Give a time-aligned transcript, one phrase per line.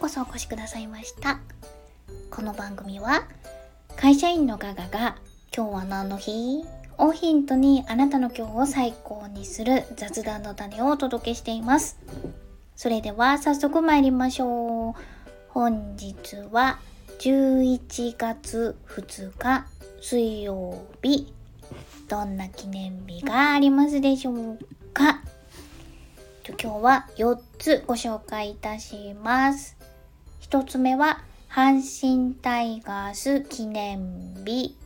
[0.00, 1.40] こそお越しくださいました。
[2.30, 3.24] この番組は
[3.96, 5.16] 会社員のガガが
[5.54, 6.64] 今日は何の日？
[6.96, 11.98] をヒントにあなたの今日を最高にする雑談の種をお届けしています。
[12.76, 15.02] それでは早速参りましょう。
[15.50, 16.78] 本日は
[17.18, 19.66] 11月2日
[20.00, 21.30] 水曜日。
[22.08, 24.58] どんな記念日がありますでしょう
[24.94, 25.20] か？
[26.46, 29.76] 今日は4つご紹介いたします。
[30.50, 34.76] 1つ目は阪神タイガース記念日。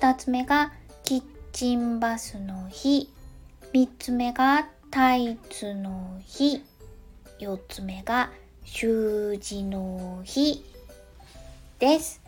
[0.00, 0.72] 2つ目が
[1.04, 1.22] キッ
[1.52, 3.08] チンバスの日。
[3.72, 6.64] 3つ目がタイツの日。
[7.38, 8.30] 4つ目が
[8.64, 10.64] 習字の日
[11.78, 12.20] です。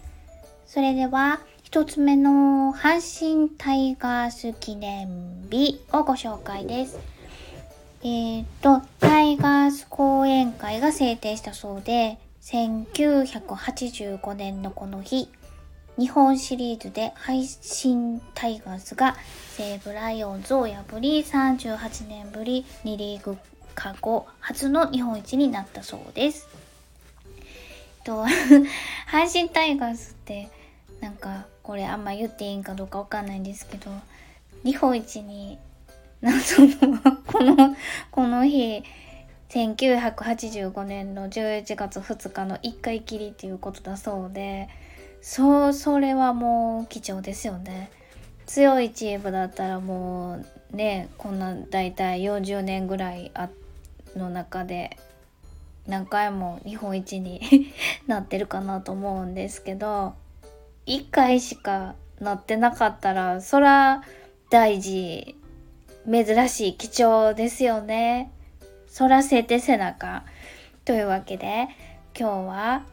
[0.65, 3.01] それでは1つ目の阪
[3.37, 6.97] 神タイガース記念日をご紹介です。
[8.05, 15.31] えっ、ー、と、タイガース講演会が制定したそうで、1985年のこの日、
[15.99, 19.17] 日本シリーズで配信タイガースが
[19.57, 23.39] 西武ライオンズを破り38年ぶり2リーグ
[23.75, 26.47] 過去初の日本一になったそうです。
[28.05, 28.25] と
[29.11, 30.51] 阪神タイガースって
[31.01, 33.91] なんかこれあんま言っていいんかどうかわかんないんですけど
[34.65, 35.59] 日本一に
[36.21, 36.69] なその
[37.27, 37.75] この
[38.11, 38.85] この日
[39.55, 44.69] 1985年の11月2日の1回きりっていうことだそうで
[45.23, 47.93] そうそれはもう貴重ですよね
[48.47, 53.49] 強いチームだったらもうねこんな大体40年ぐらいあ
[54.17, 54.99] の中で
[55.87, 57.41] 何回も日本一に
[58.09, 60.15] なってるかなと思うんですけど
[60.87, 64.03] 1回しかなってなかったらそら
[64.51, 65.37] 大事
[66.11, 68.34] 珍しい貴重ですよね。
[68.95, 70.23] そらせて背中。
[70.85, 71.67] というわけで
[72.17, 72.85] 今日は、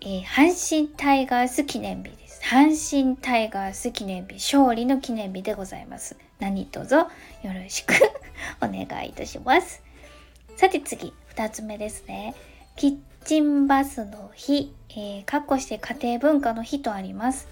[0.00, 2.40] えー、阪神タイガース記念日です。
[2.42, 6.16] 阪神タイガース記念日勝利の記念日でございます。
[6.38, 7.06] 何卒よ
[7.42, 7.92] ろしく
[8.64, 9.82] お願いいたします。
[10.56, 12.34] さて次2つ目ですね。
[12.74, 12.96] キッ
[13.26, 17.46] チンバスの日、えー、かっこして家庭文化の日とあります。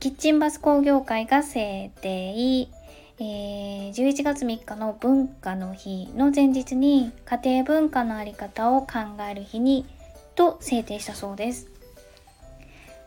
[0.00, 2.68] キッチンバス工業会が制定、
[3.18, 8.88] えー、11月3日の文化の日の前日に家庭文化のあり方を考
[9.30, 9.86] える日に
[10.34, 11.68] と制定したそうです。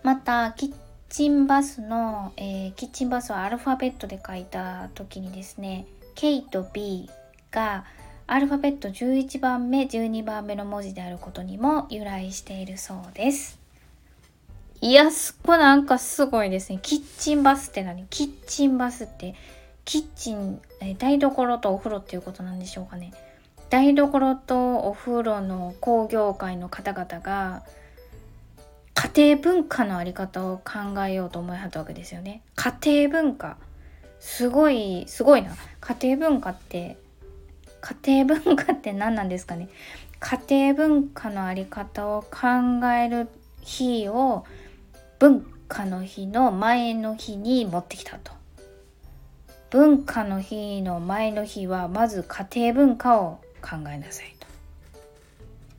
[0.04, 0.74] また、キッ
[1.10, 5.86] チンバスの、えー、キッチンバスはアルファベットで書いた時にですね、
[6.16, 7.10] K と B
[7.52, 7.84] が
[8.28, 13.60] アルファベット11番目、12番目の文字であることにも由来しているそうです。
[14.80, 16.80] いや、そこなんかすごいですね。
[16.82, 18.06] キッチンバスって何？
[18.10, 19.36] キッチンバスって
[19.88, 23.14] キッチン、え台所とお風呂っていうことなんでしょうかね。
[23.70, 27.64] 台所とお風呂の工業界の方々が
[28.96, 32.42] 家庭文化のあり方を考えようと思いはったわけですよね。
[32.56, 33.56] 家庭文化。
[34.20, 35.56] すごい、すごいな。
[35.80, 36.98] 家庭文化って、
[37.80, 39.70] 家庭文化って何なんですかね。
[40.20, 43.30] 家庭文化のあり方を考える
[43.62, 44.44] 日を
[45.18, 48.34] 文化の日の前の日に持ってきたと。
[49.70, 54.48] 文化の日の前の日はまず家庭文化を考えなさいと。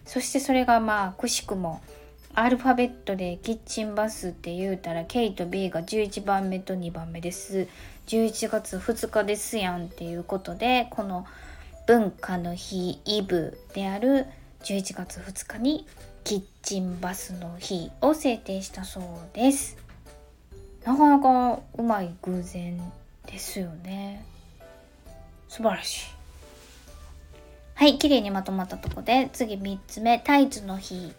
[0.05, 1.81] そしてそれがまあくしくも
[2.35, 7.67] アルファベットでキッチンバスって言うたら K と B が11番目と2番目です。
[8.07, 11.27] 11月2日ですやんっていうことでこの
[11.87, 14.27] 文化の日イブである
[14.63, 15.87] 11月2日に
[16.25, 19.79] キッチンバスの日を制定したそうです。
[20.85, 22.81] なかなかうまい偶然
[23.31, 24.25] ですよね。
[25.49, 26.07] 素晴らしい。
[27.75, 31.13] はい綺麗にまとまったとこで次3つ目タイツの日。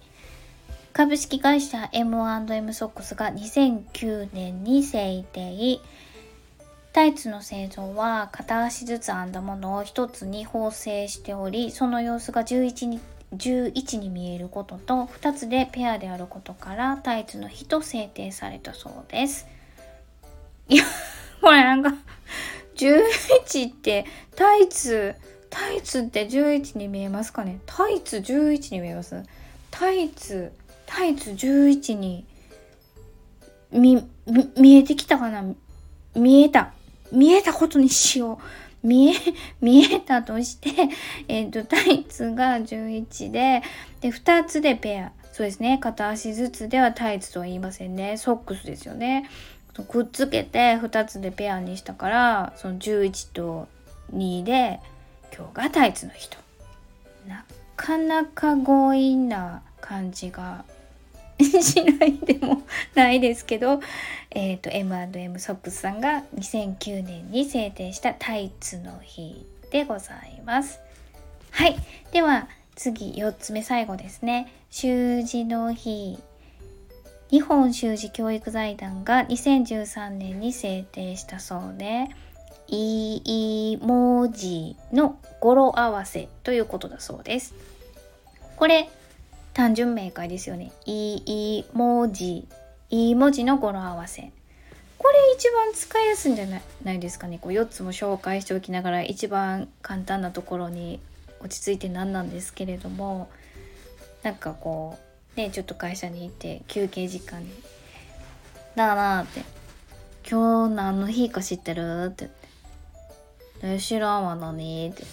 [0.92, 5.80] 株式会社 M&M ソックスが2009年に制定。
[6.92, 13.00] タイツの製造は片足ずつ編んだものを1つに縫製しておりその様子が11に
[13.36, 19.48] 11に見えることと2つでペアであることからタイツの日と制定されたそうです。
[20.68, 20.84] いや
[21.41, 21.94] これなんか。
[22.75, 24.06] 11って
[24.36, 25.13] タイツ
[25.50, 27.59] タイツって11に見えますかね？
[27.65, 29.21] タイツ11に見えます？
[29.71, 30.51] タイツ
[30.86, 32.25] タイツ11に
[33.71, 34.07] 見
[34.57, 35.44] 見えてきたかな？
[36.15, 36.74] 見えた。
[37.12, 38.39] 見えたことにしよ
[38.83, 38.88] う。
[38.88, 39.13] 見え
[39.59, 40.69] 見えたとして
[41.27, 43.62] えっ、ー、とタイツが11で
[44.00, 45.12] で2つでペア。
[45.33, 45.77] そうですね。
[45.80, 48.18] 片足ずつではタイツとは言いませんね。
[48.18, 49.30] ソックスですよね。
[49.84, 53.68] くっつけて2つでペアにしたからその11と
[54.14, 54.80] 2で
[55.36, 56.38] 今日がタイツの日と
[57.28, 57.46] な
[57.76, 60.66] かなか強引な感じが
[61.40, 62.64] しないでも
[62.96, 63.80] ないですけど、
[64.31, 70.80] えーと、M&M ソックスさんが2009年に制定したタイツの日でございます。
[71.52, 71.78] はい。
[72.12, 74.52] では次4つ目最後ですね。
[74.70, 76.20] 習字の日。
[77.30, 82.08] 日本習字教育財団が2013年に制定したそうで、
[82.68, 87.54] いい文字の語呂合わせということだそうです。
[88.56, 88.90] これ
[89.54, 90.72] 単純明快ですよね。
[90.86, 92.48] いい文字、
[92.90, 94.32] いい文字の語呂合わせ。
[94.98, 96.46] これ一番使いやすいんじゃ
[96.84, 97.40] ないですかね。
[97.40, 101.00] こう4つも紹介しておきながら一番簡単なところに
[101.42, 103.30] 落ち着いて何なんですけれども
[104.24, 107.50] なんかこうねちょっと会社に行って休憩時間に
[108.76, 109.44] 「だな」って
[110.30, 112.30] 「今日何の日か知ってる?」って
[113.62, 115.04] 言って「知らんわ何?」って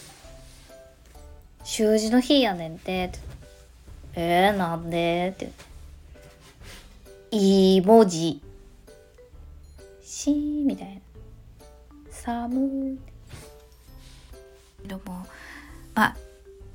[1.65, 3.19] 「習字の日やねんて」って
[4.19, 5.53] えー、なんでって
[7.31, 8.41] いい文字。
[10.03, 11.01] しみたいな。
[12.11, 12.99] 寒
[14.85, 15.01] でも、
[15.95, 16.17] まあ、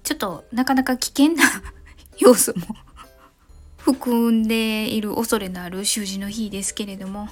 [0.03, 1.43] ちょっとなかなか危険な
[2.19, 2.67] 要素も
[3.83, 7.29] 含んでいる恐れのある習字の日ですけれども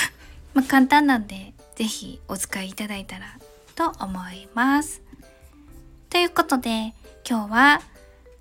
[0.54, 3.38] まあ簡単なんで是非お使いいただいたら
[3.74, 5.02] と思います。
[6.08, 6.94] ということで
[7.28, 7.82] 今日は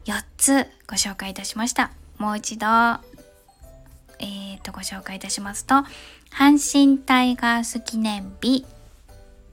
[0.06, 1.91] 4つご紹介いたしました。
[2.17, 2.65] もう一度、
[4.19, 5.75] えー、と、ご紹介いたしますと、
[6.31, 8.65] 阪神タイガース記念日、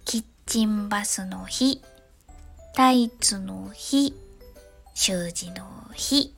[0.05, 1.83] キッチンバスの日、
[2.75, 4.15] タイツの日、
[4.95, 5.65] 習字の
[5.95, 6.35] 日、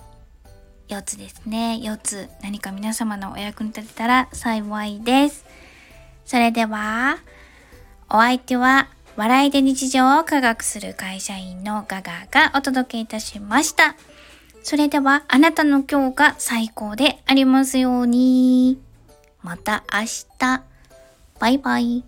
[0.88, 1.80] 4つですね。
[1.82, 5.44] 4つ何か皆様のお役に立てたら幸いです。
[6.24, 7.18] それでは、
[8.10, 13.96] お相手は笑いで日常を科学する会社員のガガがお届けいたしました。
[14.62, 18.80] それではあなたの今日が最高でありますように。
[19.42, 20.00] また明
[20.38, 20.62] 日。
[21.38, 22.04] バイバイ。